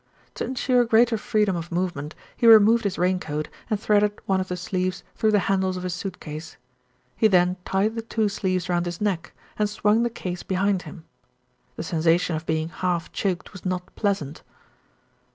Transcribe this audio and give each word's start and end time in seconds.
To 0.33 0.43
ensure 0.45 0.83
greater 0.83 1.15
freedom 1.15 1.55
of 1.55 1.71
movement, 1.71 2.15
he 2.35 2.47
re 2.47 2.57
moved 2.57 2.85
his 2.85 2.97
rain 2.97 3.19
coat 3.19 3.49
and 3.69 3.79
threaded 3.79 4.17
one 4.25 4.41
of 4.41 4.47
the 4.47 4.57
sleeves 4.57 5.03
through 5.13 5.29
the 5.31 5.37
handle 5.45 5.69
of 5.77 5.83
his 5.83 5.93
suit 5.93 6.19
case. 6.19 6.57
He 7.15 7.27
then 7.27 7.57
tied 7.65 7.93
the 7.93 8.01
two 8.01 8.27
sleeves 8.27 8.67
round 8.67 8.87
his 8.87 8.99
neck, 8.99 9.31
and 9.59 9.69
swung 9.69 10.01
the 10.01 10.09
case 10.09 10.41
behind 10.41 10.81
him. 10.89 11.05
The 11.75 11.83
sensation 11.83 12.35
of 12.35 12.47
being 12.47 12.69
half 12.69 13.11
choked 13.11 13.53
was 13.53 13.63
not 13.63 13.95
pleasant. 13.95 14.41